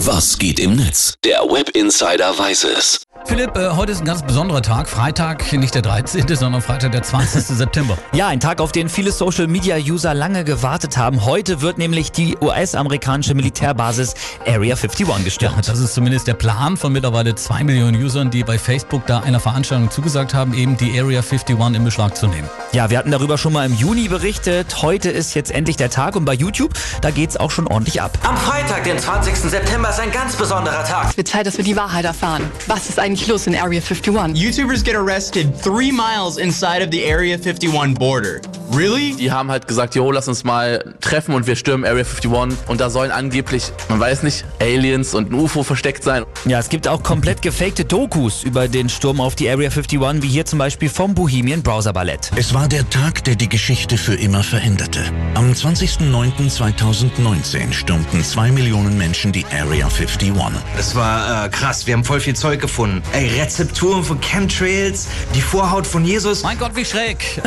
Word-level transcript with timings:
Was 0.00 0.38
geht 0.38 0.60
im 0.60 0.76
Netz? 0.76 1.14
Der 1.24 1.40
Web 1.50 1.70
Insider 1.70 2.38
weiß 2.38 2.64
es. 2.64 3.05
Philipp, 3.26 3.56
äh, 3.56 3.70
heute 3.70 3.90
ist 3.90 3.98
ein 3.98 4.04
ganz 4.04 4.22
besonderer 4.22 4.62
Tag. 4.62 4.88
Freitag, 4.88 5.52
nicht 5.52 5.74
der 5.74 5.82
13., 5.82 6.36
sondern 6.36 6.62
Freitag, 6.62 6.92
der 6.92 7.02
20. 7.02 7.42
September. 7.56 7.98
Ja, 8.12 8.28
ein 8.28 8.38
Tag, 8.38 8.60
auf 8.60 8.70
den 8.70 8.88
viele 8.88 9.10
Social-Media-User 9.10 10.14
lange 10.14 10.44
gewartet 10.44 10.96
haben. 10.96 11.24
Heute 11.24 11.60
wird 11.60 11.76
nämlich 11.76 12.12
die 12.12 12.36
US-amerikanische 12.40 13.34
Militärbasis 13.34 14.14
Area 14.46 14.76
51 14.76 15.08
Ja, 15.08 15.18
gestürmt. 15.24 15.68
das 15.68 15.80
ist 15.80 15.94
zumindest 15.94 16.28
der 16.28 16.34
Plan 16.34 16.76
von 16.76 16.92
mittlerweile 16.92 17.34
zwei 17.34 17.64
Millionen 17.64 18.00
Usern, 18.00 18.30
die 18.30 18.44
bei 18.44 18.58
Facebook 18.60 19.04
da 19.06 19.18
einer 19.20 19.40
Veranstaltung 19.40 19.90
zugesagt 19.90 20.32
haben, 20.32 20.54
eben 20.54 20.76
die 20.76 20.98
Area 20.98 21.20
51 21.20 21.58
in 21.74 21.84
Beschlag 21.84 22.16
zu 22.16 22.28
nehmen. 22.28 22.48
Ja, 22.72 22.90
wir 22.90 22.98
hatten 22.98 23.10
darüber 23.10 23.38
schon 23.38 23.52
mal 23.52 23.66
im 23.66 23.74
Juni 23.74 24.06
berichtet. 24.06 24.82
Heute 24.82 25.10
ist 25.10 25.34
jetzt 25.34 25.50
endlich 25.50 25.76
der 25.76 25.90
Tag 25.90 26.14
und 26.14 26.24
bei 26.24 26.34
YouTube, 26.34 26.72
da 27.00 27.10
geht's 27.10 27.36
auch 27.36 27.50
schon 27.50 27.66
ordentlich 27.66 28.00
ab. 28.00 28.16
Am 28.22 28.36
Freitag, 28.36 28.84
den 28.84 28.98
20. 29.00 29.34
September, 29.36 29.90
ist 29.90 29.98
ein 29.98 30.12
ganz 30.12 30.36
besonderer 30.36 30.84
Tag. 30.84 31.10
Es 31.10 31.16
wird 31.16 31.26
Zeit, 31.28 31.46
dass 31.46 31.56
wir 31.56 31.64
die 31.64 31.76
Wahrheit 31.76 32.04
erfahren. 32.04 32.42
Was 32.68 32.88
ist 32.88 33.00
eigentlich 33.00 33.15
los 33.24 33.46
in 33.46 33.54
Area 33.54 33.80
51? 33.80 34.34
YouTubers 34.34 34.84
get 34.84 34.94
arrested 34.94 35.54
three 35.62 35.90
miles 35.90 36.36
inside 36.36 36.82
of 36.82 36.90
the 36.90 37.10
Area 37.10 37.38
51 37.38 37.94
border. 37.94 38.42
Really? 38.74 39.14
Die 39.14 39.30
haben 39.30 39.50
halt 39.50 39.68
gesagt, 39.68 39.94
jo, 39.94 40.10
lass 40.10 40.28
uns 40.28 40.44
mal 40.44 40.94
treffen 41.00 41.34
und 41.34 41.46
wir 41.46 41.56
stürmen 41.56 41.86
Area 41.86 42.04
51. 42.04 42.68
Und 42.68 42.80
da 42.80 42.90
sollen 42.90 43.10
angeblich, 43.10 43.72
man 43.88 44.00
weiß 44.00 44.22
nicht, 44.22 44.44
Aliens 44.60 45.14
und 45.14 45.30
ein 45.30 45.34
UFO 45.34 45.62
versteckt 45.62 46.02
sein. 46.02 46.24
Ja, 46.44 46.58
es 46.58 46.68
gibt 46.68 46.88
auch 46.88 47.02
komplett 47.02 47.42
gefakte 47.42 47.84
Dokus 47.84 48.42
über 48.42 48.68
den 48.68 48.88
Sturm 48.88 49.20
auf 49.20 49.34
die 49.34 49.48
Area 49.48 49.70
51, 49.70 50.22
wie 50.22 50.28
hier 50.28 50.44
zum 50.44 50.58
Beispiel 50.58 50.88
vom 50.88 51.14
Bohemian 51.14 51.62
Browser 51.62 51.92
Ballett. 51.92 52.30
Es 52.36 52.54
war 52.54 52.68
der 52.68 52.88
Tag, 52.90 53.24
der 53.24 53.36
die 53.36 53.48
Geschichte 53.48 53.96
für 53.96 54.14
immer 54.14 54.42
veränderte. 54.42 55.04
Am 55.34 55.52
20.09.2019 55.52 57.72
stürmten 57.72 58.24
zwei 58.24 58.50
Millionen 58.50 58.98
Menschen 58.98 59.32
die 59.32 59.44
Area 59.46 59.86
51. 59.86 60.32
Das 60.76 60.94
war 60.94 61.46
äh, 61.46 61.48
krass, 61.48 61.86
wir 61.86 61.94
haben 61.94 62.04
voll 62.04 62.20
viel 62.20 62.34
Zeug 62.34 62.60
gefunden. 62.60 63.02
Ey, 63.12 63.28
Rezepturen 63.40 64.04
von 64.04 64.20
Chemtrails, 64.20 65.06
die 65.34 65.40
Vorhaut 65.40 65.86
von 65.86 66.04
Jesus. 66.04 66.42
Mein 66.42 66.58
Gott, 66.58 66.72
wie 66.74 66.84
schräg! 66.84 67.40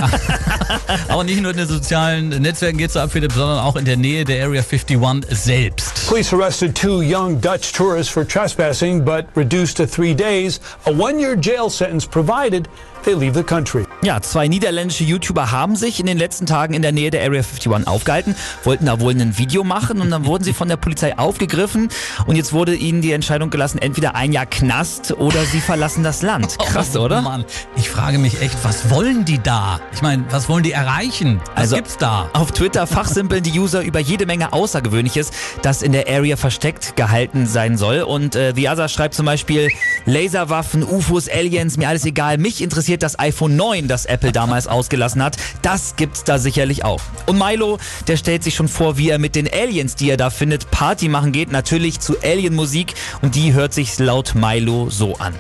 Aber 1.08 1.24
nicht 1.24 1.42
nur 1.42 1.52
in 1.52 1.58
den 1.58 1.68
sozialen 1.68 2.30
Netzwerken 2.30 2.78
geht 2.78 2.90
es 2.90 2.98
ab, 2.98 3.12
Philipp, 3.12 3.32
sondern 3.32 3.60
auch 3.60 3.76
in 3.76 3.86
der 3.86 3.98
Nähe 3.98 4.26
der 4.26 4.46
Area 4.46 4.62
51 4.62 4.98
selbst. 5.30 6.08
Police 6.08 6.34
arrested 6.34 6.76
two 6.76 7.02
young 7.02 7.40
Dutch 7.40 7.72
tourists 7.74 8.12
for 8.12 8.28
trespassing, 8.28 9.04
but 9.04 9.26
reduced 9.36 9.78
to 9.78 9.86
three 9.86 10.16
days. 10.16 10.60
A 10.86 10.92
one 10.92 11.20
year 11.20 11.36
jail 11.36 11.70
sentence 11.70 12.08
provided 12.08 12.68
they 13.04 13.14
leave 13.14 13.34
the 13.38 13.44
country. 13.44 13.86
Ja, 14.02 14.22
zwei 14.22 14.48
niederländische 14.48 15.04
YouTuber 15.04 15.52
haben 15.52 15.76
sich 15.76 16.00
in 16.00 16.06
den 16.06 16.18
letzten 16.18 16.46
Tagen 16.46 16.74
in 16.74 16.82
der 16.82 16.92
Nähe 16.92 17.12
der 17.12 17.22
Area 17.22 17.42
51 17.42 17.88
aufgehalten, 17.88 18.36
wollten 18.64 18.86
da 18.86 19.00
wohl 19.00 19.12
ein 19.12 19.38
Video 19.38 19.64
machen 19.64 20.00
und 20.02 20.10
dann 20.10 20.26
wurden 20.26 20.44
sie 20.44 20.54
von 20.54 20.68
der 20.70 20.78
Polizei 20.78 21.18
aufgegriffen 21.18 21.90
und 22.28 22.36
jetzt 22.36 22.54
wurde 22.54 22.76
ihnen 22.76 23.02
die 23.02 23.12
Entscheidung 23.12 23.50
gelassen, 23.50 23.78
entweder 23.80 24.16
ein 24.16 24.32
Jahr 24.32 24.46
Knast 24.46 25.12
oder 25.12 25.44
sie 25.46 25.60
verlassen 25.60 26.04
das 26.04 26.22
Land. 26.22 26.58
Krass, 26.60 26.96
Oh, 26.96 27.02
oder? 27.02 27.22
Mann, 27.22 27.44
ich 27.76 27.90
frage 27.90 28.18
mich 28.20 28.42
echt, 28.42 28.58
was 28.64 28.90
wollen 28.90 29.26
die 29.26 29.40
da? 29.40 29.80
Ich 29.94 30.02
meine, 30.02 30.24
was 30.30 30.48
wollen 30.50 30.64
die 30.64 30.72
erreichen? 30.72 31.42
Was 31.56 31.58
Also- 31.64 31.76
gibt's 31.76 31.98
da? 31.98 32.30
Auf 32.34 32.52
Twitter 32.52 32.88
fachsimpeln 32.88 33.44
die 33.44 33.60
User 33.60 33.82
über 33.82 34.00
jede 34.00 34.26
Menge 34.26 34.54
Außergewöhnliches, 34.54 35.32
das 35.62 35.82
in 35.82 35.92
der 35.92 36.08
Area 36.08 36.38
versteckt 36.38 36.96
gehalten 36.96 37.46
sein 37.48 37.78
soll. 37.78 38.02
Und 38.02 38.36
äh, 38.36 38.54
The 38.56 38.70
Other 38.70 38.88
schreibt 38.88 39.14
zum 39.14 39.26
Beispiel, 39.26 39.70
Laserwaffen, 40.06 40.84
UFOs, 40.84 41.30
Aliens, 41.30 41.78
mir 41.78 41.88
alles 41.90 42.06
egal. 42.06 42.38
Mich 42.38 42.62
interessiert 42.62 42.89
das 42.98 43.20
iPhone 43.20 43.56
9, 43.56 43.88
das 43.88 44.06
Apple 44.06 44.32
damals 44.32 44.68
ausgelassen 44.68 45.22
hat. 45.22 45.38
Das 45.62 45.96
gibt's 45.96 46.24
da 46.24 46.40
sicherlich 46.40 46.84
auch. 46.84 47.02
Und 47.28 47.38
Milo, 47.38 47.78
der 48.08 48.18
stellt 48.18 48.44
sich 48.44 48.56
schon 48.56 48.68
vor, 48.68 48.98
wie 48.98 49.10
er 49.10 49.20
mit 49.20 49.36
den 49.36 49.48
Aliens, 49.52 49.96
die 49.96 50.10
er 50.10 50.18
da 50.18 50.30
findet, 50.30 50.72
Party 50.72 51.08
machen 51.08 51.32
geht. 51.32 51.52
Natürlich 51.52 52.00
zu 52.00 52.20
Alien-Musik. 52.22 52.94
Und 53.22 53.36
die 53.36 53.54
hört 53.54 53.74
sich 53.74 54.00
laut 54.00 54.34
Milo 54.36 54.90
so 54.90 55.16
an. 55.18 55.36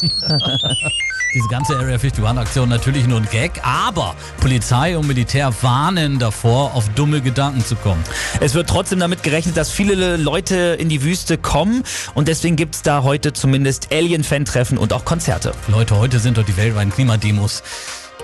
Diese 1.34 1.48
ganze 1.48 1.78
Area 1.78 1.96
51-Aktion 1.96 2.68
natürlich 2.68 3.06
nur 3.06 3.18
ein 3.18 3.28
Gag, 3.30 3.52
aber 3.62 4.14
Polizei 4.38 4.98
und 4.98 5.06
Militär 5.06 5.50
warnen 5.62 6.18
davor, 6.18 6.74
auf 6.74 6.90
dumme 6.90 7.22
Gedanken 7.22 7.64
zu 7.64 7.74
kommen. 7.74 8.04
Es 8.40 8.52
wird 8.52 8.68
trotzdem 8.68 9.00
damit 9.00 9.22
gerechnet, 9.22 9.56
dass 9.56 9.70
viele 9.70 10.18
Leute 10.18 10.76
in 10.78 10.90
die 10.90 11.02
Wüste 11.02 11.38
kommen. 11.38 11.84
Und 12.14 12.28
deswegen 12.28 12.56
gibt's 12.56 12.82
da 12.82 13.02
heute 13.02 13.32
zumindest 13.32 13.90
Alien-Fan-Treffen 13.90 14.76
und 14.76 14.92
auch 14.92 15.06
Konzerte. 15.06 15.52
Leute, 15.68 15.96
heute 15.96 16.18
sind 16.18 16.36
doch 16.36 16.44
die 16.44 16.56
weltweiten 16.58 16.92
Klimademos. 16.92 17.62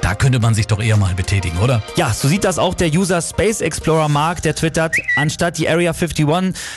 Da 0.03 0.15
könnte 0.15 0.39
man 0.39 0.55
sich 0.55 0.67
doch 0.67 0.81
eher 0.81 0.97
mal 0.97 1.15
betätigen, 1.15 1.59
oder? 1.59 1.83
Ja, 1.97 2.13
so 2.13 2.29
sieht 2.29 2.45
das 2.45 2.59
auch 2.59 2.75
der 2.75 2.89
User 2.89 3.21
Space 3.21 3.61
Explorer 3.61 4.09
Mark, 4.09 4.43
der 4.43 4.55
twittert, 4.55 4.97
anstatt 5.17 5.59
die 5.59 5.69
Area 5.69 5.93
51 5.93 6.27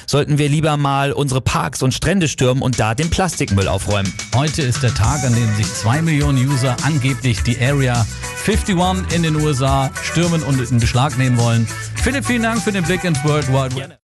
sollten 0.06 0.38
wir 0.38 0.50
lieber 0.50 0.78
mal 0.78 1.12
unsere 1.12 1.42
Parks 1.42 1.82
und 1.82 1.94
Strände 1.94 2.28
stürmen 2.28 2.62
und 2.62 2.80
da 2.80 2.96
den 2.96 3.10
Plastikmüll 3.10 3.68
aufräumen. 3.68 4.12
Heute 4.36 4.62
ist 4.62 4.84
der 4.84 4.94
Tag, 4.94 5.24
an 5.24 5.34
dem 5.34 5.56
sich 5.56 5.72
zwei 5.74 6.02
Millionen 6.02 6.38
User 6.38 6.76
angeblich 6.84 7.44
die 7.44 7.60
Area 7.62 8.06
51 8.46 9.16
in 9.16 9.24
den 9.24 9.36
USA 9.36 9.92
stürmen 10.02 10.42
und 10.44 10.60
in 10.60 10.80
Beschlag 10.80 11.18
nehmen 11.18 11.38
wollen. 11.38 11.68
Philipp, 11.96 12.26
vielen 12.26 12.44
Dank 12.44 12.62
für 12.62 12.72
den 12.72 12.84
Blick 12.84 13.04
ins 13.04 13.24
World 13.24 13.48
Wide 13.50 13.76
Web. 13.76 13.98